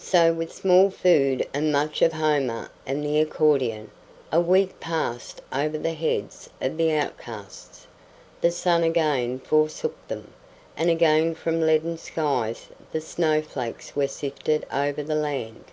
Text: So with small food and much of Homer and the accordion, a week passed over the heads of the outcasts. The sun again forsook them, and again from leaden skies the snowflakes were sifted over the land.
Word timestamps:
So 0.00 0.32
with 0.32 0.52
small 0.52 0.90
food 0.90 1.46
and 1.54 1.70
much 1.70 2.02
of 2.02 2.12
Homer 2.14 2.72
and 2.84 3.04
the 3.04 3.20
accordion, 3.20 3.92
a 4.32 4.40
week 4.40 4.80
passed 4.80 5.40
over 5.52 5.78
the 5.78 5.92
heads 5.94 6.50
of 6.60 6.76
the 6.76 6.90
outcasts. 6.90 7.86
The 8.40 8.50
sun 8.50 8.82
again 8.82 9.38
forsook 9.38 9.94
them, 10.08 10.32
and 10.76 10.90
again 10.90 11.36
from 11.36 11.60
leaden 11.60 11.98
skies 11.98 12.66
the 12.90 13.00
snowflakes 13.00 13.94
were 13.94 14.08
sifted 14.08 14.66
over 14.72 15.04
the 15.04 15.14
land. 15.14 15.66